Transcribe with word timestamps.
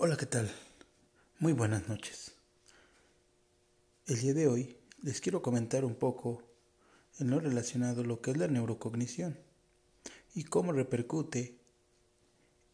Hola, 0.00 0.16
¿qué 0.16 0.26
tal? 0.26 0.48
Muy 1.40 1.52
buenas 1.52 1.88
noches. 1.88 2.30
El 4.06 4.20
día 4.20 4.32
de 4.32 4.46
hoy 4.46 4.76
les 5.02 5.20
quiero 5.20 5.42
comentar 5.42 5.84
un 5.84 5.96
poco 5.96 6.40
en 7.18 7.30
lo 7.30 7.40
relacionado 7.40 8.02
a 8.02 8.04
lo 8.04 8.20
que 8.20 8.30
es 8.30 8.36
la 8.36 8.46
neurocognición 8.46 9.36
y 10.36 10.44
cómo 10.44 10.70
repercute 10.70 11.58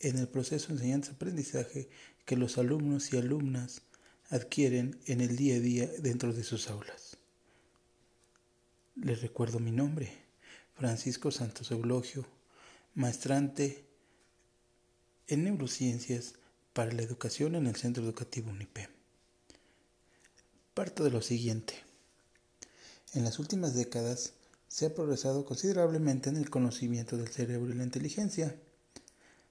en 0.00 0.18
el 0.18 0.29
proceso 0.29 0.66
de 0.68 0.75
enseñanza-aprendizaje 0.75 1.89
que 2.27 2.37
los 2.37 2.59
alumnos 2.59 3.11
y 3.14 3.16
alumnas 3.16 3.80
adquieren 4.29 5.00
en 5.06 5.22
el 5.22 5.34
día 5.34 5.56
a 5.56 5.61
día 5.61 5.86
dentro 6.00 6.34
de 6.34 6.45
sus 6.45 6.68
aulas. 6.68 7.16
Les 8.96 9.22
recuerdo 9.22 9.61
mi 9.61 9.70
nombre, 9.70 10.12
Francisco 10.75 11.30
Santos 11.30 11.70
Eulogio, 11.70 12.27
maestrante 12.95 13.86
en 15.27 15.45
neurociencias 15.45 16.34
para 16.75 16.93
la 16.93 17.02
educación 17.02 17.54
en 17.54 17.68
el 17.68 17.76
Centro 17.76 18.03
Educativo 18.03 18.50
UNIPE. 18.50 18.89
Parto 20.75 21.04
de 21.04 21.11
lo 21.11 21.22
siguiente. 21.22 21.75
En 23.14 23.22
las 23.22 23.39
últimas 23.39 23.75
décadas 23.75 24.32
se 24.66 24.86
ha 24.86 24.94
progresado 24.94 25.44
considerablemente 25.44 26.30
en 26.30 26.36
el 26.36 26.50
conocimiento 26.50 27.16
del 27.16 27.29
cerebro 27.29 27.72
y 27.72 27.76
la 27.76 27.85
inteligencia. 27.85 28.57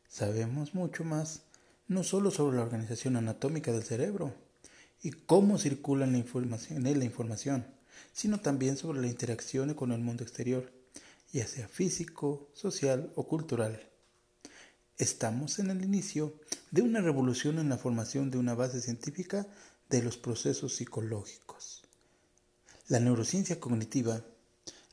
Sabemos 0.09 0.75
mucho 0.75 1.05
más 1.05 1.43
no 1.88 2.03
solo 2.03 2.29
sobre 2.29 2.57
la 2.57 2.63
organización 2.63 3.15
anatómica 3.15 3.71
del 3.71 3.84
cerebro 3.84 4.35
y 5.01 5.12
cómo 5.12 5.57
circula 5.57 6.05
la 6.05 6.17
información, 6.17 6.85
en 6.85 6.99
la 6.99 7.05
información, 7.05 7.65
sino 8.12 8.41
también 8.41 8.76
sobre 8.76 8.99
la 8.99 9.07
interacción 9.07 9.73
con 9.76 9.93
el 9.93 10.01
mundo 10.01 10.23
exterior, 10.23 10.73
ya 11.31 11.48
sea 11.48 11.70
físico, 11.70 12.49
social 12.53 13.13
o 13.15 13.29
cultural. 13.29 13.81
Estamos 14.98 15.59
en 15.59 15.71
el 15.71 15.85
inicio 15.85 16.34
de 16.73 16.82
una 16.82 17.02
revolución 17.02 17.59
en 17.59 17.70
la 17.70 17.77
formación 17.77 18.32
de 18.32 18.40
una 18.40 18.55
base 18.55 18.82
científica 18.82 19.45
de 19.91 20.02
los 20.02 20.18
procesos 20.18 20.76
psicológicos. 20.76 21.84
La 22.88 22.99
neurociencia 22.99 23.60
cognitiva 23.60 24.26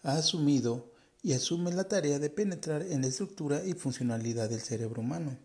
ha 0.03 0.13
asumido 0.13 0.93
y 1.23 1.33
asume 1.33 1.73
la 1.73 1.85
tarea 1.85 2.19
de 2.19 2.29
penetrar 2.29 2.83
en 2.83 3.01
la 3.01 3.07
estructura 3.07 3.65
y 3.65 3.73
funcionalidad 3.73 4.51
del 4.51 4.61
cerebro 4.61 5.01
humano. 5.01 5.39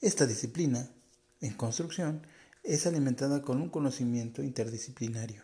Esta 0.00 0.26
disciplina, 0.26 0.88
en 1.40 1.54
construcción, 1.54 2.24
es 2.62 2.86
alimentada 2.86 3.42
con 3.42 3.60
un 3.60 3.68
conocimiento 3.68 4.44
interdisciplinario. 4.44 5.42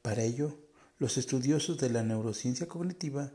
Para 0.00 0.22
ello, 0.22 0.60
los 1.00 1.18
estudiosos 1.18 1.76
de 1.78 1.90
la 1.90 2.04
neurociencia 2.04 2.68
cognitiva 2.68 3.32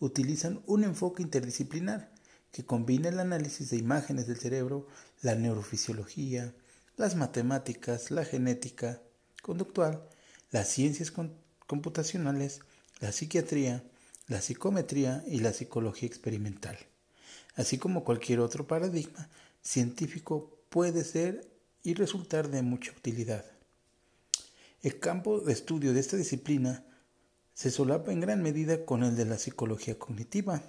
utilizan 0.00 0.60
un 0.66 0.82
enfoque 0.82 1.22
interdisciplinar 1.22 2.09
que 2.52 2.64
combina 2.64 3.08
el 3.08 3.20
análisis 3.20 3.70
de 3.70 3.76
imágenes 3.76 4.26
del 4.26 4.38
cerebro, 4.38 4.86
la 5.22 5.34
neurofisiología, 5.34 6.54
las 6.96 7.14
matemáticas, 7.16 8.10
la 8.10 8.24
genética 8.24 9.00
conductual, 9.42 10.02
las 10.50 10.68
ciencias 10.68 11.12
computacionales, 11.66 12.60
la 13.00 13.12
psiquiatría, 13.12 13.84
la 14.26 14.40
psicometría 14.40 15.24
y 15.26 15.40
la 15.40 15.52
psicología 15.52 16.08
experimental. 16.08 16.78
Así 17.54 17.78
como 17.78 18.04
cualquier 18.04 18.40
otro 18.40 18.66
paradigma 18.66 19.28
científico 19.62 20.58
puede 20.68 21.04
ser 21.04 21.48
y 21.82 21.94
resultar 21.94 22.48
de 22.48 22.62
mucha 22.62 22.92
utilidad. 22.92 23.44
El 24.82 24.98
campo 24.98 25.40
de 25.40 25.52
estudio 25.52 25.92
de 25.92 26.00
esta 26.00 26.16
disciplina 26.16 26.84
se 27.54 27.70
solapa 27.70 28.12
en 28.12 28.20
gran 28.20 28.42
medida 28.42 28.84
con 28.84 29.02
el 29.02 29.16
de 29.16 29.26
la 29.26 29.38
psicología 29.38 29.98
cognitiva 29.98 30.62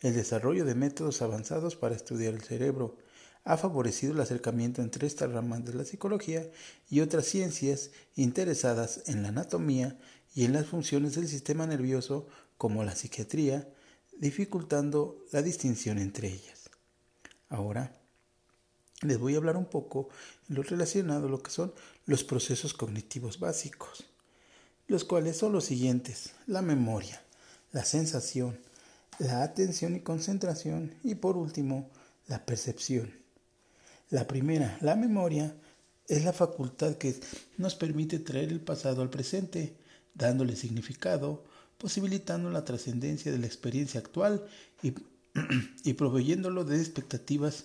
el 0.00 0.14
desarrollo 0.14 0.64
de 0.64 0.74
métodos 0.74 1.22
avanzados 1.22 1.76
para 1.76 1.94
estudiar 1.94 2.34
el 2.34 2.42
cerebro 2.42 2.96
ha 3.44 3.56
favorecido 3.56 4.12
el 4.12 4.20
acercamiento 4.20 4.82
entre 4.82 5.06
esta 5.06 5.26
rama 5.26 5.58
de 5.58 5.74
la 5.74 5.84
psicología 5.84 6.48
y 6.88 7.00
otras 7.00 7.26
ciencias 7.26 7.90
interesadas 8.14 9.02
en 9.06 9.22
la 9.22 9.28
anatomía 9.28 9.98
y 10.34 10.44
en 10.44 10.52
las 10.52 10.66
funciones 10.66 11.14
del 11.14 11.28
sistema 11.28 11.66
nervioso 11.66 12.26
como 12.56 12.84
la 12.84 12.94
psiquiatría, 12.94 13.68
dificultando 14.18 15.24
la 15.32 15.42
distinción 15.42 15.98
entre 15.98 16.28
ellas. 16.28 16.70
Ahora 17.48 17.98
les 19.02 19.18
voy 19.18 19.34
a 19.34 19.38
hablar 19.38 19.56
un 19.56 19.66
poco 19.66 20.08
en 20.48 20.54
lo 20.56 20.62
relacionado 20.62 21.26
a 21.26 21.30
lo 21.30 21.42
que 21.42 21.50
son 21.50 21.74
los 22.06 22.22
procesos 22.22 22.72
cognitivos 22.74 23.40
básicos, 23.40 24.04
los 24.86 25.04
cuales 25.04 25.36
son 25.36 25.52
los 25.52 25.64
siguientes, 25.64 26.34
la 26.46 26.62
memoria, 26.62 27.22
la 27.72 27.84
sensación, 27.84 28.58
la 29.22 29.44
atención 29.44 29.94
y 29.94 30.00
concentración 30.00 30.94
y 31.04 31.14
por 31.14 31.36
último 31.36 31.90
la 32.26 32.44
percepción. 32.44 33.14
La 34.10 34.26
primera, 34.26 34.76
la 34.80 34.96
memoria, 34.96 35.54
es 36.08 36.24
la 36.24 36.32
facultad 36.32 36.96
que 36.96 37.14
nos 37.56 37.76
permite 37.76 38.18
traer 38.18 38.50
el 38.50 38.60
pasado 38.60 39.00
al 39.00 39.10
presente, 39.10 39.76
dándole 40.14 40.56
significado, 40.56 41.44
posibilitando 41.78 42.50
la 42.50 42.64
trascendencia 42.64 43.30
de 43.30 43.38
la 43.38 43.46
experiencia 43.46 44.00
actual 44.00 44.44
y, 44.82 44.92
y 45.84 45.92
proveyéndolo 45.94 46.64
de 46.64 46.78
expectativas 46.78 47.64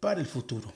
para 0.00 0.20
el 0.20 0.26
futuro. 0.26 0.72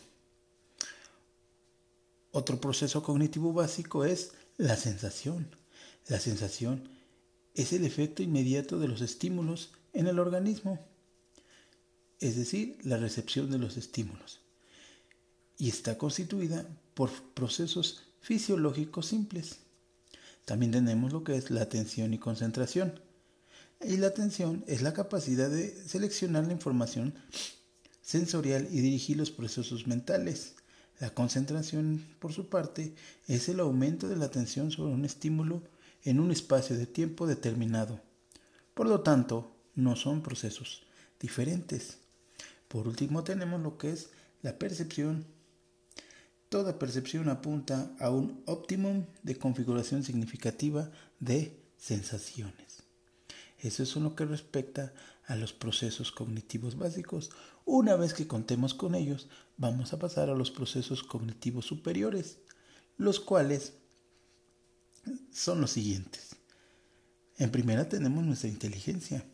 Otro 2.32 2.60
proceso 2.60 3.02
cognitivo 3.02 3.54
básico 3.54 4.04
es 4.04 4.32
la 4.58 4.76
sensación. 4.76 5.48
La 6.06 6.20
sensación 6.20 6.90
es 7.54 7.72
el 7.72 7.84
efecto 7.84 8.22
inmediato 8.22 8.78
de 8.78 8.88
los 8.88 9.00
estímulos 9.00 9.72
en 9.92 10.06
el 10.06 10.18
organismo, 10.18 10.78
es 12.20 12.36
decir, 12.36 12.78
la 12.82 12.96
recepción 12.96 13.50
de 13.50 13.58
los 13.58 13.76
estímulos, 13.76 14.40
y 15.56 15.68
está 15.68 15.98
constituida 15.98 16.66
por 16.94 17.10
procesos 17.34 18.02
fisiológicos 18.20 19.06
simples. 19.06 19.58
También 20.44 20.72
tenemos 20.72 21.12
lo 21.12 21.24
que 21.24 21.36
es 21.36 21.50
la 21.50 21.62
atención 21.62 22.14
y 22.14 22.18
concentración. 22.18 23.00
Y 23.80 23.98
la 23.98 24.08
atención 24.08 24.64
es 24.66 24.82
la 24.82 24.92
capacidad 24.92 25.50
de 25.50 25.70
seleccionar 25.86 26.46
la 26.46 26.52
información 26.52 27.14
sensorial 28.02 28.66
y 28.70 28.80
dirigir 28.80 29.16
los 29.16 29.30
procesos 29.30 29.86
mentales. 29.86 30.54
La 31.00 31.10
concentración, 31.10 32.04
por 32.18 32.32
su 32.32 32.48
parte, 32.48 32.94
es 33.26 33.48
el 33.48 33.60
aumento 33.60 34.08
de 34.08 34.16
la 34.16 34.24
atención 34.24 34.70
sobre 34.70 34.94
un 34.94 35.04
estímulo 35.04 35.62
en 36.02 36.18
un 36.18 36.30
espacio 36.30 36.76
de 36.76 36.86
tiempo 36.86 37.26
determinado. 37.26 38.00
Por 38.74 38.88
lo 38.88 39.02
tanto, 39.02 39.54
no 39.78 39.94
son 39.94 40.22
procesos 40.22 40.82
diferentes. 41.20 41.98
Por 42.66 42.88
último 42.88 43.22
tenemos 43.22 43.62
lo 43.62 43.78
que 43.78 43.92
es 43.92 44.10
la 44.42 44.58
percepción. 44.58 45.24
Toda 46.48 46.80
percepción 46.80 47.28
apunta 47.28 47.92
a 48.00 48.10
un 48.10 48.42
óptimum 48.46 49.06
de 49.22 49.38
configuración 49.38 50.02
significativa 50.02 50.90
de 51.20 51.56
sensaciones. 51.76 52.82
Eso 53.58 53.84
es 53.84 53.94
lo 53.96 54.16
que 54.16 54.24
respecta 54.24 54.92
a 55.26 55.36
los 55.36 55.52
procesos 55.52 56.10
cognitivos 56.10 56.76
básicos. 56.76 57.30
Una 57.64 57.94
vez 57.94 58.14
que 58.14 58.26
contemos 58.26 58.74
con 58.74 58.96
ellos, 58.96 59.28
vamos 59.58 59.92
a 59.92 59.98
pasar 60.00 60.28
a 60.28 60.34
los 60.34 60.50
procesos 60.50 61.04
cognitivos 61.04 61.66
superiores, 61.66 62.38
los 62.96 63.20
cuales 63.20 63.74
son 65.30 65.60
los 65.60 65.70
siguientes. 65.70 66.34
En 67.36 67.52
primera 67.52 67.88
tenemos 67.88 68.24
nuestra 68.24 68.48
inteligencia 68.48 69.24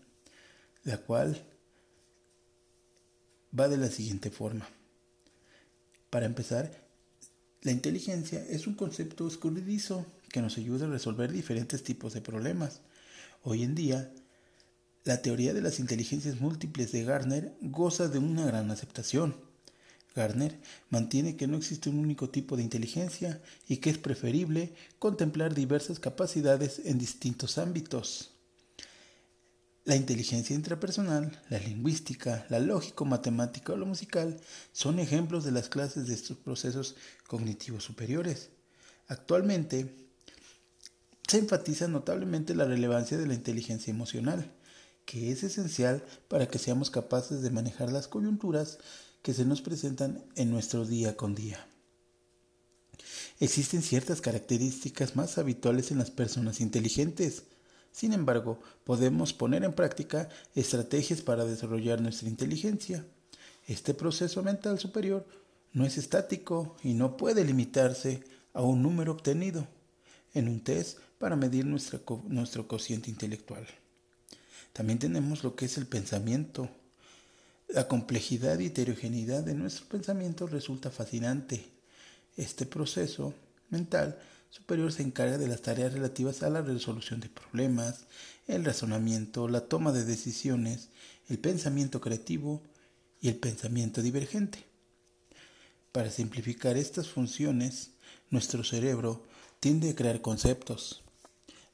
la 0.84 0.98
cual 0.98 1.42
va 3.58 3.68
de 3.68 3.76
la 3.76 3.88
siguiente 3.88 4.30
forma. 4.30 4.68
Para 6.10 6.26
empezar, 6.26 6.84
la 7.62 7.72
inteligencia 7.72 8.44
es 8.48 8.66
un 8.66 8.74
concepto 8.74 9.26
escurridizo 9.26 10.06
que 10.28 10.42
nos 10.42 10.58
ayuda 10.58 10.86
a 10.86 10.90
resolver 10.90 11.32
diferentes 11.32 11.82
tipos 11.82 12.12
de 12.12 12.20
problemas. 12.20 12.82
Hoy 13.42 13.62
en 13.62 13.74
día, 13.74 14.12
la 15.04 15.22
teoría 15.22 15.54
de 15.54 15.62
las 15.62 15.80
inteligencias 15.80 16.40
múltiples 16.40 16.92
de 16.92 17.04
Gardner 17.04 17.56
goza 17.60 18.08
de 18.08 18.18
una 18.18 18.44
gran 18.44 18.70
aceptación. 18.70 19.34
Gardner 20.14 20.60
mantiene 20.90 21.36
que 21.36 21.46
no 21.46 21.56
existe 21.56 21.88
un 21.88 21.98
único 21.98 22.28
tipo 22.30 22.56
de 22.56 22.62
inteligencia 22.62 23.40
y 23.66 23.78
que 23.78 23.90
es 23.90 23.98
preferible 23.98 24.74
contemplar 24.98 25.54
diversas 25.54 25.98
capacidades 25.98 26.80
en 26.84 26.98
distintos 26.98 27.58
ámbitos. 27.58 28.33
La 29.84 29.96
inteligencia 29.96 30.56
intrapersonal, 30.56 31.42
la 31.50 31.58
lingüística, 31.58 32.46
la 32.48 32.58
lógico-matemática 32.58 33.74
o 33.74 33.76
la 33.76 33.84
musical 33.84 34.40
son 34.72 34.98
ejemplos 34.98 35.44
de 35.44 35.52
las 35.52 35.68
clases 35.68 36.06
de 36.06 36.14
estos 36.14 36.38
procesos 36.38 36.96
cognitivos 37.26 37.84
superiores. 37.84 38.48
Actualmente, 39.08 39.94
se 41.28 41.38
enfatiza 41.38 41.86
notablemente 41.86 42.54
la 42.54 42.64
relevancia 42.64 43.18
de 43.18 43.26
la 43.26 43.34
inteligencia 43.34 43.90
emocional, 43.90 44.50
que 45.04 45.30
es 45.30 45.42
esencial 45.42 46.02
para 46.28 46.48
que 46.48 46.58
seamos 46.58 46.90
capaces 46.90 47.42
de 47.42 47.50
manejar 47.50 47.92
las 47.92 48.08
coyunturas 48.08 48.78
que 49.20 49.34
se 49.34 49.44
nos 49.44 49.60
presentan 49.60 50.24
en 50.34 50.50
nuestro 50.50 50.86
día 50.86 51.14
con 51.14 51.34
día. 51.34 51.66
Existen 53.38 53.82
ciertas 53.82 54.22
características 54.22 55.14
más 55.14 55.36
habituales 55.36 55.90
en 55.90 55.98
las 55.98 56.10
personas 56.10 56.62
inteligentes, 56.62 57.42
sin 57.94 58.12
embargo, 58.12 58.58
podemos 58.82 59.32
poner 59.32 59.62
en 59.62 59.72
práctica 59.72 60.28
estrategias 60.56 61.20
para 61.20 61.44
desarrollar 61.44 62.00
nuestra 62.00 62.28
inteligencia. 62.28 63.06
Este 63.68 63.94
proceso 63.94 64.42
mental 64.42 64.80
superior 64.80 65.24
no 65.72 65.86
es 65.86 65.96
estático 65.96 66.74
y 66.82 66.94
no 66.94 67.16
puede 67.16 67.44
limitarse 67.44 68.24
a 68.52 68.62
un 68.62 68.82
número 68.82 69.12
obtenido 69.12 69.68
en 70.32 70.48
un 70.48 70.58
test 70.64 70.98
para 71.18 71.36
medir 71.36 71.66
nuestro 71.66 72.66
cociente 72.66 73.10
intelectual. 73.10 73.64
También 74.72 74.98
tenemos 74.98 75.44
lo 75.44 75.54
que 75.54 75.66
es 75.66 75.78
el 75.78 75.86
pensamiento. 75.86 76.68
La 77.68 77.86
complejidad 77.86 78.58
y 78.58 78.66
heterogeneidad 78.66 79.44
de 79.44 79.54
nuestro 79.54 79.86
pensamiento 79.86 80.48
resulta 80.48 80.90
fascinante. 80.90 81.64
Este 82.36 82.66
proceso 82.66 83.34
mental 83.70 84.18
superior 84.54 84.92
se 84.92 85.02
encarga 85.02 85.36
de 85.36 85.48
las 85.48 85.62
tareas 85.62 85.92
relativas 85.92 86.44
a 86.44 86.48
la 86.48 86.62
resolución 86.62 87.18
de 87.18 87.28
problemas, 87.28 88.04
el 88.46 88.64
razonamiento, 88.64 89.48
la 89.48 89.62
toma 89.62 89.90
de 89.90 90.04
decisiones, 90.04 90.90
el 91.28 91.40
pensamiento 91.40 92.00
creativo 92.00 92.62
y 93.20 93.26
el 93.26 93.34
pensamiento 93.34 94.00
divergente. 94.00 94.64
Para 95.90 96.08
simplificar 96.08 96.76
estas 96.76 97.08
funciones, 97.08 97.90
nuestro 98.30 98.62
cerebro 98.62 99.24
tiende 99.58 99.90
a 99.90 99.96
crear 99.96 100.20
conceptos. 100.20 101.02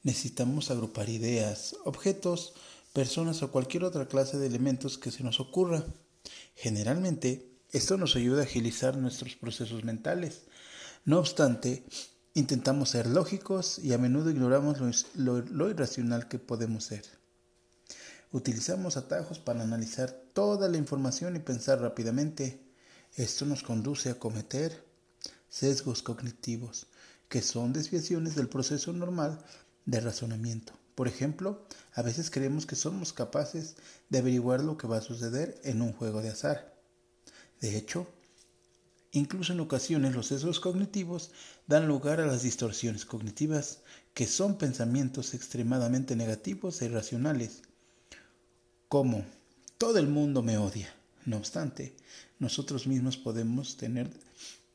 Necesitamos 0.02 0.70
agrupar 0.70 1.10
ideas, 1.10 1.76
objetos, 1.84 2.54
personas 2.94 3.42
o 3.42 3.52
cualquier 3.52 3.84
otra 3.84 4.08
clase 4.08 4.38
de 4.38 4.46
elementos 4.46 4.96
que 4.96 5.10
se 5.10 5.22
nos 5.22 5.38
ocurra. 5.38 5.84
Generalmente, 6.56 7.46
esto 7.72 7.98
nos 7.98 8.16
ayuda 8.16 8.40
a 8.40 8.44
agilizar 8.44 8.96
nuestros 8.96 9.36
procesos 9.36 9.84
mentales. 9.84 10.44
No 11.04 11.18
obstante, 11.18 11.84
intentamos 12.34 12.90
ser 12.90 13.06
lógicos 13.06 13.78
y 13.78 13.92
a 13.92 13.98
menudo 13.98 14.30
ignoramos 14.30 15.06
lo, 15.14 15.70
irracional 15.70 16.28
que 16.28 16.38
podemos 16.38 16.84
ser. 16.84 17.04
Utilizamos 18.32 18.96
atajos 18.96 19.40
para 19.40 19.62
analizar 19.62 20.10
toda 20.32 20.68
la 20.68 20.76
información 20.76 21.34
y 21.34 21.40
pensar 21.40 21.80
rápidamente. 21.80 22.64
Esto 23.16 23.44
nos 23.44 23.62
conduce 23.64 24.10
a 24.10 24.18
cometer 24.18 24.84
sesgos 25.48 26.02
cognitivos, 26.02 26.86
que 27.28 27.42
son 27.42 27.72
desviaciones 27.72 28.36
del 28.36 28.48
proceso 28.48 28.92
normal 28.92 29.44
de 29.84 30.00
razonamiento. 30.00 30.72
Por 30.94 31.08
ejemplo, 31.08 31.66
a 31.94 32.02
veces 32.02 32.30
creemos 32.30 32.66
que 32.66 32.76
somos 32.76 33.12
capaces 33.12 33.74
de 34.10 34.18
averiguar 34.18 34.62
lo 34.62 34.76
que 34.76 34.86
va 34.86 34.98
a 34.98 35.02
suceder 35.02 35.60
en 35.64 35.82
un 35.82 35.92
juego 35.92 36.22
de 36.22 36.28
azar. 36.28 36.76
De 37.60 37.76
hecho, 37.76 38.06
incluso 39.12 39.52
en 39.52 39.60
ocasiones 39.60 40.14
los 40.14 40.26
sesgos 40.26 40.60
cognitivos 40.60 41.30
dan 41.66 41.88
lugar 41.88 42.20
a 42.20 42.26
las 42.26 42.42
distorsiones 42.42 43.04
cognitivas, 43.04 43.80
que 44.14 44.26
son 44.26 44.58
pensamientos 44.58 45.34
extremadamente 45.34 46.16
negativos 46.16 46.80
e 46.82 46.86
irracionales 46.86 47.62
como 48.90 49.24
todo 49.78 49.98
el 49.98 50.08
mundo 50.08 50.42
me 50.42 50.58
odia. 50.58 50.92
No 51.24 51.36
obstante, 51.36 51.94
nosotros 52.40 52.88
mismos 52.88 53.16
podemos 53.16 53.76
tener 53.76 54.10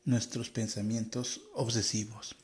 nuestros 0.06 0.48
pensamientos 0.48 1.42
obsesivos. 1.52 2.34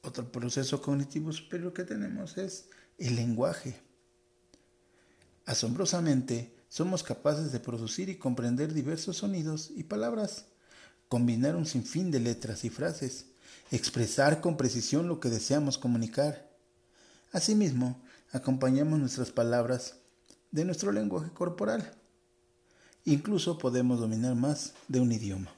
Otro 0.00 0.32
proceso 0.32 0.80
cognitivo 0.80 1.30
superior 1.30 1.74
que 1.74 1.84
tenemos 1.84 2.38
es 2.38 2.70
el 2.96 3.16
lenguaje. 3.16 3.78
Asombrosamente, 5.44 6.54
somos 6.72 7.02
capaces 7.02 7.52
de 7.52 7.60
producir 7.60 8.08
y 8.08 8.16
comprender 8.16 8.72
diversos 8.72 9.18
sonidos 9.18 9.70
y 9.76 9.82
palabras, 9.82 10.46
combinar 11.06 11.54
un 11.54 11.66
sinfín 11.66 12.10
de 12.10 12.18
letras 12.18 12.64
y 12.64 12.70
frases, 12.70 13.26
expresar 13.70 14.40
con 14.40 14.56
precisión 14.56 15.06
lo 15.06 15.20
que 15.20 15.28
deseamos 15.28 15.76
comunicar. 15.76 16.48
Asimismo, 17.30 18.00
acompañamos 18.30 18.98
nuestras 18.98 19.32
palabras 19.32 19.96
de 20.50 20.64
nuestro 20.64 20.92
lenguaje 20.92 21.30
corporal. 21.34 21.92
Incluso 23.04 23.58
podemos 23.58 24.00
dominar 24.00 24.34
más 24.34 24.72
de 24.88 25.00
un 25.00 25.12
idioma. 25.12 25.52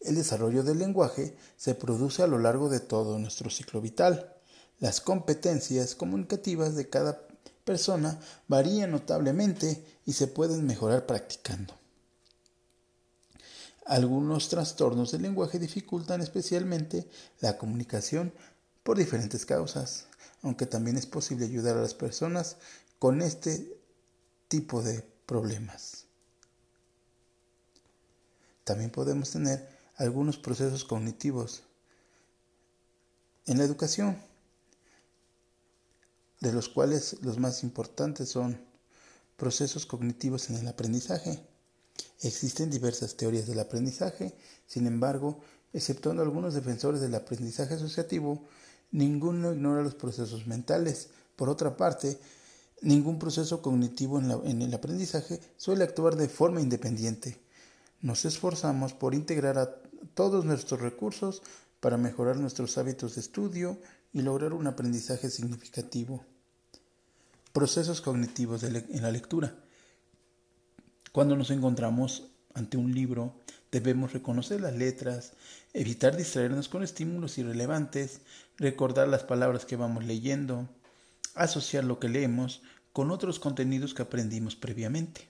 El 0.00 0.16
desarrollo 0.16 0.62
del 0.62 0.78
lenguaje 0.78 1.38
se 1.56 1.74
produce 1.74 2.22
a 2.22 2.26
lo 2.26 2.38
largo 2.38 2.68
de 2.68 2.80
todo 2.80 3.18
nuestro 3.18 3.48
ciclo 3.48 3.80
vital. 3.80 4.34
Las 4.78 5.00
competencias 5.00 5.94
comunicativas 5.94 6.76
de 6.76 6.90
cada 6.90 7.26
persona 7.66 8.18
varían 8.48 8.92
notablemente 8.92 9.84
y 10.06 10.14
se 10.14 10.28
pueden 10.28 10.66
mejorar 10.66 11.04
practicando. 11.04 11.74
Algunos 13.84 14.48
trastornos 14.48 15.12
del 15.12 15.22
lenguaje 15.22 15.58
dificultan 15.58 16.22
especialmente 16.22 17.06
la 17.40 17.58
comunicación 17.58 18.32
por 18.82 18.96
diferentes 18.96 19.44
causas 19.44 20.06
aunque 20.46 20.66
también 20.66 20.96
es 20.96 21.06
posible 21.06 21.44
ayudar 21.44 21.76
a 21.76 21.82
las 21.82 21.94
personas 21.94 22.56
con 23.00 23.20
este 23.20 23.76
tipo 24.46 24.80
de 24.80 25.02
problemas. 25.26 26.04
También 28.62 28.90
podemos 28.90 29.30
tener 29.30 29.68
algunos 29.96 30.38
procesos 30.38 30.84
cognitivos 30.84 31.64
en 33.46 33.58
la 33.58 33.64
educación, 33.64 34.20
de 36.40 36.52
los 36.52 36.68
cuales 36.68 37.16
los 37.22 37.38
más 37.38 37.62
importantes 37.62 38.28
son 38.28 38.60
procesos 39.36 39.86
cognitivos 39.86 40.50
en 40.50 40.56
el 40.56 40.68
aprendizaje. 40.68 41.42
Existen 42.22 42.70
diversas 42.70 43.16
teorías 43.16 43.46
del 43.46 43.60
aprendizaje, 43.60 44.34
sin 44.66 44.86
embargo, 44.86 45.40
exceptuando 45.72 46.22
algunos 46.22 46.54
defensores 46.54 47.00
del 47.00 47.14
aprendizaje 47.14 47.74
asociativo, 47.74 48.46
Ninguno 48.92 49.52
ignora 49.52 49.82
los 49.82 49.94
procesos 49.94 50.46
mentales. 50.46 51.08
Por 51.34 51.48
otra 51.48 51.76
parte, 51.76 52.18
ningún 52.82 53.18
proceso 53.18 53.60
cognitivo 53.60 54.18
en, 54.18 54.62
el 54.62 54.74
aprendizaje 54.74 55.40
suele 55.56 55.84
actuar 55.84 56.16
de 56.16 56.28
forma 56.28 56.60
independiente. 56.60 57.40
Nos 58.00 58.24
esforzamos 58.24 58.94
por 58.94 59.14
integrar 59.14 59.58
a 59.58 59.74
todos 60.14 60.44
nuestros 60.44 60.80
recursos 60.80 61.42
para 61.80 61.96
mejorar 61.96 62.36
nuestros 62.36 62.78
hábitos 62.78 63.14
de 63.14 63.20
estudio 63.20 63.78
y 64.16 64.22
lograr 64.22 64.54
un 64.54 64.66
aprendizaje 64.66 65.28
significativo. 65.28 66.24
Procesos 67.52 68.00
cognitivos 68.00 68.62
en 68.62 69.02
la 69.02 69.10
lectura. 69.10 69.54
Cuando 71.12 71.36
nos 71.36 71.50
encontramos 71.50 72.30
ante 72.54 72.78
un 72.78 72.94
libro, 72.94 73.34
debemos 73.70 74.14
reconocer 74.14 74.62
las 74.62 74.74
letras, 74.74 75.34
evitar 75.74 76.16
distraernos 76.16 76.70
con 76.70 76.82
estímulos 76.82 77.36
irrelevantes, 77.36 78.22
recordar 78.56 79.06
las 79.06 79.22
palabras 79.22 79.66
que 79.66 79.76
vamos 79.76 80.06
leyendo, 80.06 80.66
asociar 81.34 81.84
lo 81.84 82.00
que 82.00 82.08
leemos 82.08 82.62
con 82.94 83.10
otros 83.10 83.38
contenidos 83.38 83.92
que 83.92 84.00
aprendimos 84.00 84.56
previamente. 84.56 85.28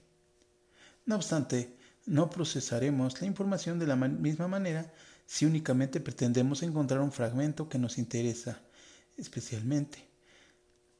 No 1.07 1.17
obstante, 1.17 1.77
no 2.05 2.31
procesaremos 2.31 3.21
la 3.21 3.27
información 3.27 3.81
de 3.81 3.89
la 3.89 3.97
misma 3.97 4.47
manera 4.47 4.93
si 5.27 5.45
únicamente 5.45 5.99
pretendemos 5.99 6.63
encontrar 6.63 7.01
un 7.01 7.11
fragmento 7.11 7.69
que 7.69 7.81
nos 7.81 7.99
interesa, 7.99 8.61
especialmente 9.17 10.07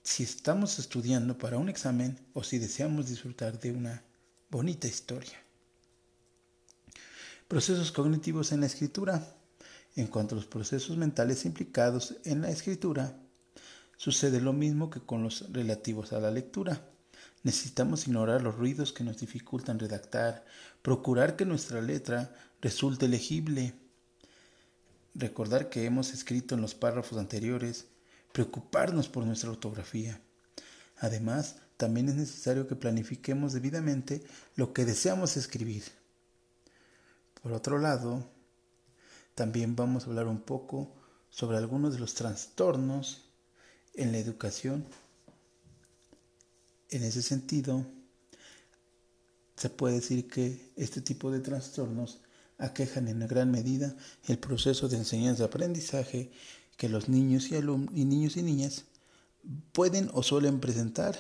si 0.03 0.23
estamos 0.23 0.79
estudiando 0.79 1.37
para 1.37 1.59
un 1.59 1.69
examen 1.69 2.19
o 2.33 2.45
si 2.45 2.59
deseamos 2.59 3.09
disfrutar 3.09 3.59
de 3.59 3.73
una 3.73 4.05
bonita 4.49 4.87
historia. 4.87 5.37
Procesos 7.49 7.91
cognitivos 7.91 8.53
en 8.53 8.61
la 8.61 8.67
escritura. 8.67 9.35
En 9.97 10.07
cuanto 10.07 10.35
a 10.35 10.37
los 10.37 10.47
procesos 10.47 10.97
mentales 10.97 11.45
implicados 11.45 12.17
en 12.25 12.43
la 12.43 12.51
escritura, 12.51 13.19
sucede 13.97 14.41
lo 14.41 14.53
mismo 14.53 14.91
que 14.91 15.01
con 15.01 15.23
los 15.23 15.53
relativos 15.53 16.13
a 16.13 16.21
la 16.21 16.31
lectura. 16.31 16.89
Necesitamos 17.43 18.07
ignorar 18.07 18.43
los 18.43 18.57
ruidos 18.57 18.93
que 18.93 19.05
nos 19.05 19.19
dificultan 19.19 19.79
redactar, 19.79 20.45
procurar 20.83 21.35
que 21.35 21.47
nuestra 21.47 21.81
letra 21.81 22.35
resulte 22.61 23.09
legible, 23.09 23.75
recordar 25.15 25.69
que 25.69 25.85
hemos 25.85 26.13
escrito 26.13 26.55
en 26.55 26.61
los 26.61 26.75
párrafos 26.75 27.19
anteriores, 27.19 27.87
preocuparnos 28.37 29.09
por 29.09 29.25
nuestra 29.25 29.49
ortografía. 29.49 30.21
Además, 30.99 31.57
también 31.79 32.11
es 32.11 32.17
necesario 32.17 32.69
que 32.69 32.77
planifiquemos 32.77 33.55
debidamente 33.55 34.23
lo 34.57 34.75
que 34.75 34.85
deseamos 34.85 35.39
escribir. 35.39 35.85
Por 37.43 37.55
otro 37.55 37.79
lado, 37.79 38.29
también 39.35 39.75
vamos 39.75 40.05
a 40.05 40.09
hablar 40.09 40.27
un 40.27 40.43
poco 40.43 40.95
sobre 41.31 41.57
algunos 41.57 41.95
de 41.95 41.99
los 41.99 42.13
trastornos 42.13 43.23
en 43.95 44.13
la 44.13 44.19
educación. 44.19 44.85
En 46.91 47.05
ese 47.05 47.23
sentido, 47.23 47.87
se 49.57 49.71
puede 49.71 49.95
decir 49.95 50.29
que 50.29 50.75
este 50.77 51.01
tipo 51.01 51.31
de 51.31 51.41
trastornos 51.41 52.21
aquejan 52.59 53.09
en 53.09 53.27
gran 53.27 53.51
medida 53.51 53.97
el 54.25 54.39
proceso 54.39 54.89
de 54.89 54.99
enseñanza-aprendizaje 54.99 56.33
que 56.77 56.89
los 56.89 57.09
niños 57.09 57.51
y, 57.51 57.55
y 57.55 58.05
niños 58.05 58.37
y 58.37 58.43
niñas 58.43 58.85
pueden 59.73 60.11
o 60.13 60.23
suelen 60.23 60.61
presentar 60.61 61.17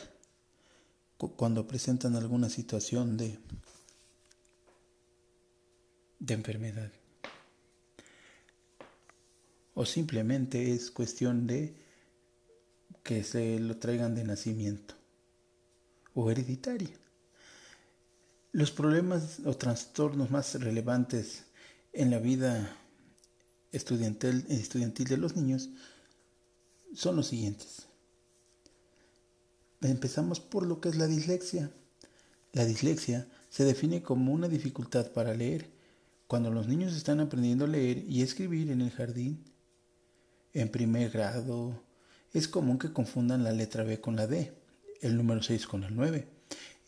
cuando 1.36 1.66
presentan 1.66 2.14
alguna 2.14 2.50
situación 2.50 3.16
de 3.16 3.38
de 6.18 6.34
enfermedad. 6.34 6.90
O 9.74 9.84
simplemente 9.84 10.72
es 10.72 10.90
cuestión 10.90 11.46
de 11.46 11.74
que 13.02 13.22
se 13.22 13.58
lo 13.60 13.76
traigan 13.76 14.14
de 14.14 14.24
nacimiento 14.24 14.94
o 16.14 16.30
hereditaria. 16.30 16.96
Los 18.52 18.70
problemas 18.70 19.40
o 19.44 19.54
trastornos 19.54 20.30
más 20.30 20.54
relevantes 20.60 21.44
en 21.92 22.10
la 22.10 22.18
vida 22.18 22.74
estudiantil, 23.72 24.44
estudiantil 24.48 25.08
de 25.08 25.16
los 25.16 25.36
niños 25.36 25.70
son 26.94 27.16
los 27.16 27.28
siguientes. 27.28 27.86
Empezamos 29.82 30.40
por 30.40 30.66
lo 30.66 30.80
que 30.80 30.88
es 30.88 30.96
la 30.96 31.06
dislexia. 31.06 31.70
La 32.52 32.64
dislexia 32.64 33.28
se 33.50 33.64
define 33.64 34.02
como 34.02 34.32
una 34.32 34.48
dificultad 34.48 35.10
para 35.12 35.34
leer 35.34 35.68
cuando 36.26 36.50
los 36.50 36.66
niños 36.66 36.94
están 36.94 37.20
aprendiendo 37.20 37.66
a 37.66 37.68
leer 37.68 38.04
y 38.08 38.22
escribir 38.22 38.70
en 38.70 38.80
el 38.80 38.90
jardín. 38.90 39.44
En 40.54 40.70
primer 40.70 41.10
grado 41.10 41.82
es 42.32 42.48
común 42.48 42.78
que 42.78 42.92
confundan 42.92 43.44
la 43.44 43.52
letra 43.52 43.84
B 43.84 44.00
con 44.00 44.16
la 44.16 44.26
D, 44.26 44.52
el 45.00 45.16
número 45.16 45.42
6 45.42 45.66
con 45.66 45.84
el 45.84 45.94
9 45.94 46.26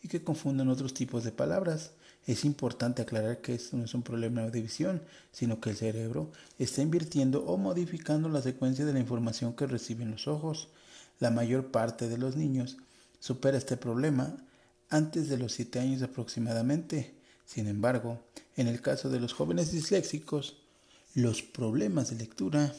y 0.01 0.07
que 0.07 0.23
confundan 0.23 0.69
otros 0.69 0.93
tipos 0.93 1.23
de 1.23 1.31
palabras. 1.31 1.91
Es 2.29 2.45
importante 2.45 3.01
aclarar 3.01 3.41
que 3.41 3.55
esto 3.55 3.75
no 3.75 3.85
es 3.85 3.95
un 3.95 4.03
problema 4.03 4.43
de 4.43 4.61
visión, 4.61 5.01
sino 5.31 5.59
que 5.59 5.71
el 5.71 5.75
cerebro 5.75 6.31
está 6.59 6.83
invirtiendo 6.83 7.43
o 7.43 7.57
modificando 7.57 8.29
la 8.29 8.43
secuencia 8.43 8.85
de 8.85 8.93
la 8.93 8.99
información 8.99 9.55
que 9.55 9.65
reciben 9.65 10.11
los 10.11 10.27
ojos. 10.27 10.67
La 11.17 11.31
mayor 11.31 11.71
parte 11.71 12.07
de 12.07 12.19
los 12.19 12.35
niños 12.35 12.77
supera 13.19 13.57
este 13.57 13.77
problema 13.77 14.37
antes 14.91 15.27
de 15.27 15.39
los 15.39 15.53
7 15.53 15.79
años 15.79 16.03
aproximadamente. 16.03 17.15
Sin 17.47 17.67
embargo, 17.67 18.19
en 18.55 18.67
el 18.67 18.79
caso 18.79 19.09
de 19.09 19.19
los 19.19 19.33
jóvenes 19.33 19.71
disléxicos, 19.71 20.57
los 21.15 21.41
problemas 21.41 22.11
de 22.11 22.17
lectura 22.17 22.75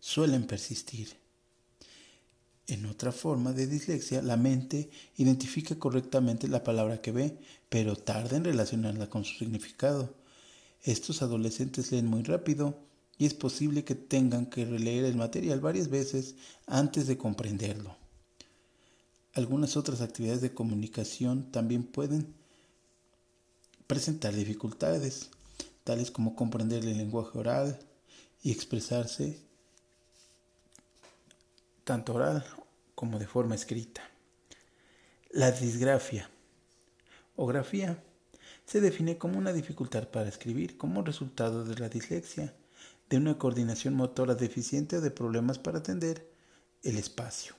suelen 0.00 0.46
persistir. 0.46 1.25
En 2.68 2.84
otra 2.86 3.12
forma 3.12 3.52
de 3.52 3.68
dislexia, 3.68 4.22
la 4.22 4.36
mente 4.36 4.90
identifica 5.16 5.78
correctamente 5.78 6.48
la 6.48 6.64
palabra 6.64 7.00
que 7.00 7.12
ve, 7.12 7.38
pero 7.68 7.94
tarda 7.94 8.36
en 8.36 8.44
relacionarla 8.44 9.08
con 9.08 9.24
su 9.24 9.38
significado. 9.38 10.14
Estos 10.82 11.22
adolescentes 11.22 11.92
leen 11.92 12.06
muy 12.06 12.22
rápido 12.24 12.76
y 13.18 13.26
es 13.26 13.34
posible 13.34 13.84
que 13.84 13.94
tengan 13.94 14.46
que 14.46 14.64
releer 14.64 15.04
el 15.04 15.16
material 15.16 15.60
varias 15.60 15.88
veces 15.88 16.34
antes 16.66 17.06
de 17.06 17.16
comprenderlo. 17.16 17.96
Algunas 19.32 19.76
otras 19.76 20.00
actividades 20.00 20.40
de 20.40 20.52
comunicación 20.52 21.52
también 21.52 21.84
pueden 21.84 22.34
presentar 23.86 24.34
dificultades, 24.34 25.30
tales 25.84 26.10
como 26.10 26.34
comprender 26.34 26.84
el 26.84 26.98
lenguaje 26.98 27.38
oral 27.38 27.78
y 28.42 28.50
expresarse 28.50 29.45
tanto 31.86 32.14
oral 32.14 32.44
como 32.96 33.20
de 33.20 33.28
forma 33.28 33.54
escrita. 33.54 34.02
La 35.30 35.52
disgrafia 35.52 36.28
o 37.36 37.46
grafía 37.46 38.02
se 38.64 38.80
define 38.80 39.18
como 39.18 39.38
una 39.38 39.52
dificultad 39.52 40.08
para 40.08 40.28
escribir 40.28 40.76
como 40.76 41.02
resultado 41.02 41.64
de 41.64 41.76
la 41.76 41.88
dislexia, 41.88 42.52
de 43.08 43.18
una 43.18 43.38
coordinación 43.38 43.94
motora 43.94 44.34
deficiente 44.34 44.96
o 44.96 45.00
de 45.00 45.12
problemas 45.12 45.60
para 45.60 45.78
atender 45.78 46.28
el 46.82 46.96
espacio. 46.96 47.54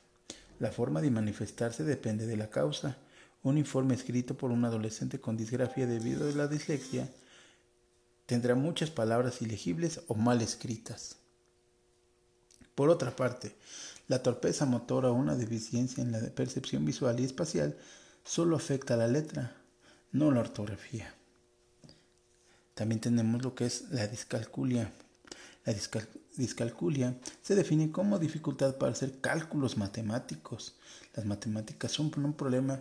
La 0.60 0.74
forma 0.74 1.00
de 1.02 1.10
manifestarse 1.10 1.86
depende 1.86 2.28
de 2.28 2.36
la 2.36 2.50
causa. 2.50 2.98
Un 3.44 3.58
informe 3.58 3.96
escrito 3.96 4.38
por 4.38 4.52
un 4.52 4.66
adolescente 4.66 5.22
con 5.22 5.38
disgrafia 5.38 5.88
debido 5.88 6.28
a 6.28 6.34
la 6.34 6.48
dislexia 6.48 7.10
tendrá 8.26 8.56
muchas 8.56 8.90
palabras 8.90 9.42
ilegibles 9.42 10.02
o 10.08 10.16
mal 10.16 10.42
escritas. 10.42 11.16
Por 12.76 12.90
otra 12.90 13.16
parte, 13.16 13.56
la 14.08 14.24
torpeza 14.24 14.66
motora 14.66 15.10
o 15.10 15.14
una 15.14 15.36
deficiencia 15.36 16.02
en 16.02 16.12
la 16.12 16.20
percepción 16.20 16.86
visual 16.86 17.20
y 17.20 17.26
espacial 17.26 17.78
solo 18.24 18.56
afecta 18.56 18.94
a 18.94 18.98
la 18.98 19.08
letra, 19.08 19.56
no 20.12 20.32
la 20.32 20.42
ortografía. 20.42 21.14
También 22.74 23.02
tenemos 23.02 23.42
lo 23.42 23.56
que 23.56 23.66
es 23.66 23.90
la 23.90 24.08
discalculia. 24.08 24.92
La 25.66 25.74
discalculia 26.38 27.18
se 27.42 27.56
define 27.56 27.92
como 27.92 28.20
dificultad 28.20 28.78
para 28.78 28.94
hacer 28.94 29.20
cálculos 29.20 29.78
matemáticos. 29.78 30.76
Las 31.16 31.26
matemáticas 31.26 31.92
son 31.92 32.12
un 32.16 32.34
problema 32.34 32.80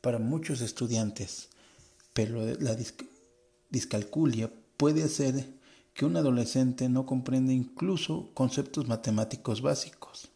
para 0.00 0.18
muchos 0.18 0.60
estudiantes, 0.60 1.48
pero 2.12 2.44
la 2.60 2.76
discalculia 3.70 4.50
puede 4.76 5.02
hacer 5.04 5.46
que 5.94 6.04
un 6.04 6.16
adolescente 6.16 6.88
no 6.88 7.06
comprenda 7.06 7.52
incluso 7.52 8.30
conceptos 8.34 8.86
matemáticos 8.88 9.62
básicos. 9.62 10.30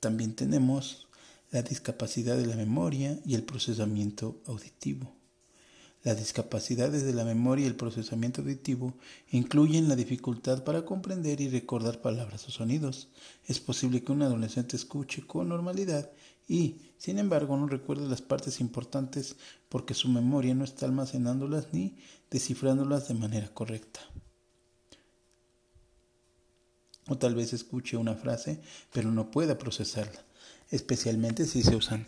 También 0.00 0.34
tenemos 0.34 1.08
la 1.50 1.62
discapacidad 1.62 2.36
de 2.36 2.46
la 2.46 2.56
memoria 2.56 3.18
y 3.24 3.34
el 3.34 3.42
procesamiento 3.42 4.40
auditivo. 4.46 5.18
Las 6.04 6.18
discapacidades 6.18 7.04
de 7.04 7.12
la 7.12 7.24
memoria 7.24 7.64
y 7.64 7.68
el 7.68 7.74
procesamiento 7.74 8.42
auditivo 8.42 8.94
incluyen 9.30 9.88
la 9.88 9.96
dificultad 9.96 10.62
para 10.62 10.84
comprender 10.84 11.40
y 11.40 11.48
recordar 11.48 12.00
palabras 12.00 12.46
o 12.46 12.52
sonidos. 12.52 13.08
Es 13.46 13.58
posible 13.58 14.04
que 14.04 14.12
un 14.12 14.22
adolescente 14.22 14.76
escuche 14.76 15.26
con 15.26 15.48
normalidad 15.48 16.10
y, 16.46 16.76
sin 16.98 17.18
embargo, 17.18 17.56
no 17.56 17.66
recuerde 17.66 18.08
las 18.08 18.22
partes 18.22 18.60
importantes 18.60 19.36
porque 19.68 19.94
su 19.94 20.08
memoria 20.08 20.54
no 20.54 20.64
está 20.64 20.86
almacenándolas 20.86 21.72
ni 21.72 21.96
descifrándolas 22.30 23.08
de 23.08 23.14
manera 23.14 23.48
correcta. 23.48 24.00
O 27.08 27.18
tal 27.18 27.34
vez 27.34 27.52
escuche 27.52 27.96
una 27.96 28.14
frase 28.14 28.60
pero 28.92 29.10
no 29.10 29.30
pueda 29.30 29.58
procesarla, 29.58 30.24
especialmente 30.70 31.46
si 31.46 31.62
se 31.62 31.74
usan 31.74 32.06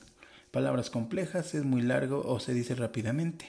palabras 0.51 0.91
complejas, 0.91 1.55
es 1.55 1.65
muy 1.65 1.83
largo 1.83 2.23
o 2.25 2.41
se 2.41 2.55
dice 2.55 2.75
rápidamente, 2.75 3.47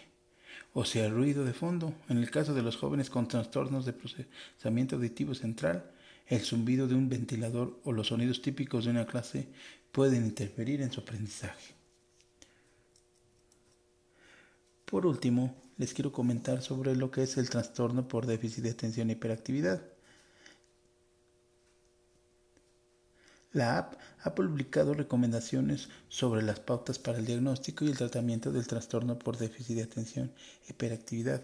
o 0.74 0.86
sea 0.86 1.10
ruido 1.10 1.44
de 1.44 1.54
fondo. 1.54 1.94
En 2.10 2.18
el 2.18 2.32
caso 2.32 2.54
de 2.54 2.62
los 2.62 2.78
jóvenes 2.78 3.10
con 3.10 3.28
trastornos 3.28 3.86
de 3.86 3.94
procesamiento 3.94 4.96
auditivo 4.96 5.36
central, 5.36 5.92
el 6.28 6.42
zumbido 6.42 6.88
de 6.88 6.96
un 6.96 7.10
ventilador 7.10 7.80
o 7.84 7.92
los 7.92 8.08
sonidos 8.08 8.42
típicos 8.42 8.86
de 8.86 8.92
una 8.92 9.06
clase 9.06 9.48
pueden 9.92 10.26
interferir 10.26 10.82
en 10.82 10.92
su 10.92 11.02
aprendizaje. 11.02 11.74
Por 14.86 15.06
último, 15.06 15.56
les 15.78 15.94
quiero 15.94 16.12
comentar 16.12 16.62
sobre 16.62 16.96
lo 16.96 17.12
que 17.12 17.24
es 17.24 17.38
el 17.38 17.50
trastorno 17.50 18.08
por 18.08 18.26
déficit 18.26 18.64
de 18.64 18.72
atención 18.72 19.10
e 19.10 19.14
hiperactividad. 19.14 19.82
La 23.54 23.78
app 23.78 23.96
ha 24.24 24.34
publicado 24.34 24.94
recomendaciones 24.94 25.90
sobre 26.08 26.42
las 26.42 26.62
pautas 26.62 27.00
para 27.00 27.18
el 27.18 27.26
diagnóstico 27.26 27.84
y 27.84 27.90
el 27.90 27.98
tratamiento 27.98 28.52
del 28.52 28.66
trastorno 28.66 29.20
por 29.20 29.38
déficit 29.38 29.76
de 29.76 29.84
atención 29.84 30.32
e 30.68 30.72
hiperactividad. 30.72 31.42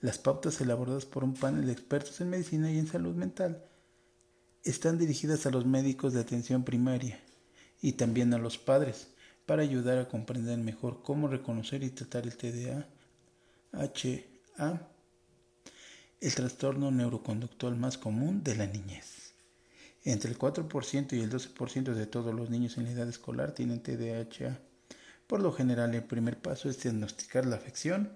Las 0.00 0.18
pautas 0.18 0.60
elaboradas 0.60 1.06
por 1.06 1.24
un 1.24 1.34
panel 1.34 1.66
de 1.66 1.72
expertos 1.72 2.20
en 2.20 2.30
medicina 2.30 2.70
y 2.70 2.78
en 2.78 2.86
salud 2.86 3.16
mental 3.16 3.64
están 4.62 4.98
dirigidas 4.98 5.44
a 5.46 5.50
los 5.50 5.66
médicos 5.66 6.12
de 6.12 6.20
atención 6.20 6.64
primaria 6.64 7.18
y 7.82 7.92
también 7.92 8.32
a 8.32 8.38
los 8.38 8.56
padres 8.56 9.08
para 9.46 9.62
ayudar 9.62 9.98
a 9.98 10.08
comprender 10.08 10.58
mejor 10.58 11.02
cómo 11.02 11.26
reconocer 11.26 11.82
y 11.82 11.90
tratar 11.90 12.24
el 12.24 12.36
TDA, 12.36 12.86
el 16.20 16.34
trastorno 16.34 16.90
neuroconductual 16.92 17.74
más 17.76 17.98
común 17.98 18.44
de 18.44 18.54
la 18.54 18.66
niñez. 18.66 19.29
Entre 20.04 20.30
el 20.30 20.38
4% 20.38 21.12
y 21.12 21.20
el 21.20 21.30
12% 21.30 21.94
de 21.94 22.06
todos 22.06 22.34
los 22.34 22.48
niños 22.48 22.78
en 22.78 22.84
la 22.84 22.90
edad 22.90 23.08
escolar 23.08 23.52
tienen 23.52 23.82
TDAH. 23.82 24.58
Por 25.26 25.42
lo 25.42 25.52
general, 25.52 25.94
el 25.94 26.04
primer 26.04 26.40
paso 26.40 26.70
es 26.70 26.82
diagnosticar 26.82 27.46
la 27.46 27.56
afección, 27.56 28.12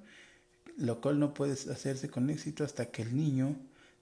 lo 0.77 1.01
cual 1.01 1.21
no 1.21 1.35
puede 1.35 1.53
hacerse 1.53 2.09
con 2.09 2.31
éxito 2.31 2.65
hasta 2.65 2.87
que 2.87 3.03
el 3.03 3.15
niño 3.15 3.57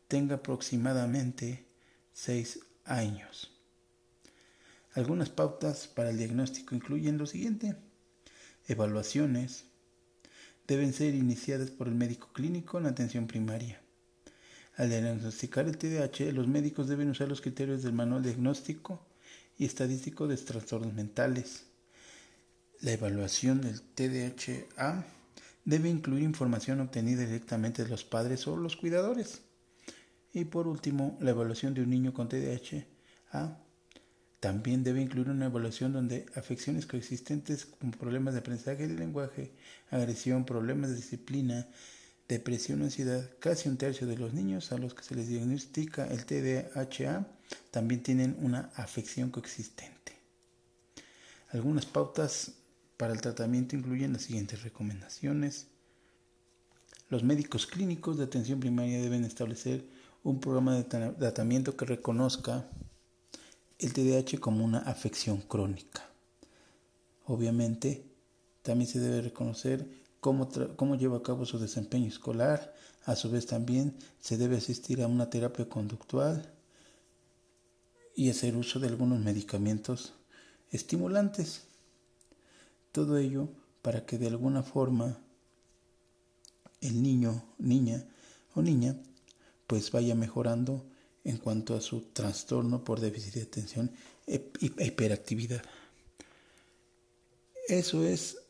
tenga 0.09 0.37
aproximadamente 0.37 1.67
6 2.13 2.61
años. 2.85 3.51
Algunas 4.95 5.29
pautas 5.29 5.89
para 5.89 6.11
el 6.11 6.19
diagnóstico 6.19 6.75
incluyen 6.75 7.19
lo 7.19 7.27
siguiente. 7.27 7.77
Evaluaciones 8.69 9.65
deben 10.67 10.93
ser 10.93 11.15
iniciadas 11.15 11.71
por 11.71 11.89
el 11.89 11.95
médico 11.95 12.31
clínico 12.33 12.79
en 12.79 12.87
atención 12.87 13.27
primaria. 13.27 13.82
Al 14.83 14.91
diagnosticar 14.91 15.69
el 15.69 15.79
TDAH, 15.79 16.33
los 16.33 16.49
médicos 16.49 16.89
deben 16.89 17.09
usar 17.09 17.29
los 17.29 17.41
criterios 17.41 17.85
del 17.85 17.93
manual 17.93 18.25
diagnóstico 18.25 19.01
y 19.57 19.65
estadístico 19.65 20.27
de 20.27 20.37
trastornos 20.37 20.93
mentales. 20.93 21.67
La 22.81 22.91
evaluación 22.91 23.61
del 23.61 23.81
TDAH 23.81 25.05
debe 25.65 25.89
incluir 25.89 26.25
información 26.25 26.81
obtenida 26.81 27.25
directamente 27.25 27.85
de 27.85 27.91
los 27.91 28.03
padres 28.03 28.49
o 28.49 28.57
los 28.57 28.75
cuidadores. 28.75 29.43
Y 30.33 30.47
por 30.47 30.67
último, 30.67 31.17
la 31.21 31.31
evaluación 31.31 31.75
de 31.75 31.83
un 31.83 31.91
niño 31.91 32.13
con 32.13 32.29
TDAH 32.29 32.85
también 34.41 34.83
debe 34.83 35.01
incluir 35.01 35.31
una 35.31 35.47
evaluación 35.47 35.93
donde 35.93 36.27
afecciones 36.35 36.87
coexistentes 36.87 37.67
como 37.67 37.93
problemas 37.93 38.35
de 38.35 38.41
aprendizaje 38.41 38.89
del 38.89 38.97
lenguaje, 38.97 39.53
agresión, 39.93 40.45
problemas 40.45 40.91
de 40.91 40.97
disciplina, 40.97 41.69
depresión 42.33 42.83
ansiedad, 42.83 43.31
casi 43.39 43.69
un 43.69 43.77
tercio 43.77 44.07
de 44.07 44.17
los 44.17 44.33
niños 44.33 44.73
a 44.73 44.79
los 44.79 44.95
que 44.95 45.05
se 45.05 45.15
les 45.15 45.29
diagnostica 45.29 46.07
el 46.07 46.25
TDAH 46.25 47.27
también 47.71 48.03
tienen 48.03 48.37
una 48.41 48.71
afección 48.77 49.31
coexistente. 49.31 50.13
Algunas 51.51 51.87
pautas 51.87 52.53
Para 52.97 53.15
el 53.15 53.21
tratamiento 53.21 53.75
incluyen 53.75 54.13
las 54.13 54.23
siguientes 54.23 54.63
recomendaciones. 54.63 55.67
Los 57.09 57.25
médicos 57.25 57.67
clínicos 57.67 58.17
de 58.17 58.25
atención 58.25 58.61
primaria 58.61 59.01
deben 59.01 59.25
establecer 59.25 59.85
un 60.23 60.39
programa 60.39 60.77
de 60.77 60.85
tratamiento 60.85 61.77
que 61.77 61.85
reconozca 61.85 62.69
el 63.81 63.93
TDAH 63.93 64.39
como 64.39 64.65
una 64.65 64.79
afección 64.79 65.41
crónica. 65.41 66.09
Obviamente, 67.27 68.05
también 68.63 68.89
se 68.89 69.01
debe 69.01 69.21
reconocer 69.21 70.02
cómo, 70.23 70.49
cómo 70.77 70.95
lleva 70.95 71.19
a 71.19 71.23
cabo 71.23 71.45
su 71.45 71.59
desempeño 71.59 72.07
escolar. 72.07 72.73
A 73.05 73.17
su 73.17 73.29
vez 73.29 73.45
también 73.47 73.97
se 74.21 74.39
debe 74.39 74.57
asistir 74.57 75.03
a 75.03 75.09
una 75.09 75.29
terapia 75.29 75.69
conductual 75.69 76.55
y 78.15 78.31
hacer 78.31 78.57
uso 78.57 78.79
de 78.79 78.87
algunos 78.87 79.19
medicamentos 79.19 80.15
estimulantes. 80.71 81.65
Todo 82.93 83.19
ello 83.19 83.49
para 83.83 84.07
que 84.07 84.17
de 84.17 84.29
alguna 84.29 84.63
forma 84.63 85.19
el 86.81 87.03
niño, 87.03 87.43
niña 87.59 88.05
o 88.55 88.63
niña 88.63 88.97
pues 89.67 89.91
vaya 89.91 90.15
mejorando 90.15 90.87
en 91.25 91.39
cuanto 91.39 91.75
a 91.75 91.81
su 91.81 92.03
trastorno 92.13 92.85
por 92.85 93.01
déficit 93.01 93.35
de 93.35 93.43
atención 93.43 93.91
e 94.29 94.53
hiperactividad. 94.61 95.63
Eso 97.67 98.05
es 98.05 98.42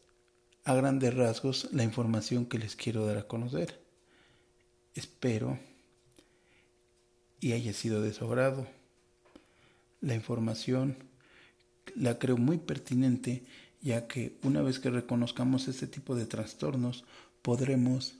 a 0.64 0.74
grandes 0.74 1.14
rasgos 1.14 1.68
la 1.72 1.82
información 1.82 2.46
que 2.46 2.58
les 2.58 2.76
quiero 2.76 3.06
dar 3.06 3.18
a 3.18 3.26
conocer. 3.26 3.80
Espero 4.94 5.58
y 7.40 7.52
haya 7.52 7.72
sido 7.72 8.02
de. 8.02 8.66
La 10.00 10.14
información 10.14 10.96
la 11.96 12.18
creo 12.18 12.36
muy 12.36 12.58
pertinente 12.58 13.44
ya 13.80 14.06
que 14.06 14.38
una 14.44 14.62
vez 14.62 14.78
que 14.78 14.90
reconozcamos 14.90 15.66
este 15.66 15.88
tipo 15.88 16.14
de 16.14 16.26
trastornos 16.26 17.04
podremos 17.42 18.14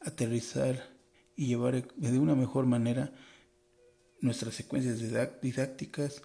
aterrizar 0.00 0.90
y 1.36 1.46
llevar 1.46 1.88
de 1.96 2.18
una 2.18 2.34
mejor 2.34 2.66
manera 2.66 3.12
nuestras 4.20 4.54
secuencias 4.54 5.00
didácticas 5.40 6.22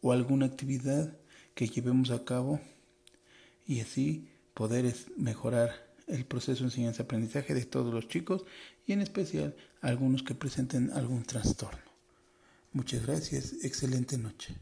o 0.00 0.12
alguna 0.12 0.46
actividad 0.46 1.16
que 1.54 1.68
llevemos 1.68 2.10
a 2.10 2.24
cabo 2.24 2.60
y 3.66 3.80
así 3.80 4.28
poder 4.58 4.92
mejorar 5.16 5.70
el 6.08 6.24
proceso 6.24 6.64
de 6.64 6.70
enseñanza-aprendizaje 6.70 7.54
de 7.54 7.64
todos 7.64 7.94
los 7.94 8.08
chicos 8.08 8.44
y 8.88 8.92
en 8.92 9.00
especial 9.00 9.54
algunos 9.82 10.24
que 10.24 10.34
presenten 10.34 10.90
algún 10.90 11.22
trastorno. 11.22 11.92
Muchas 12.72 13.06
gracias, 13.06 13.52
excelente 13.62 14.18
noche. 14.18 14.56